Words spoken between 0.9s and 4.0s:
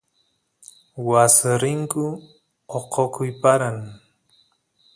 waas rinku oqoquy paran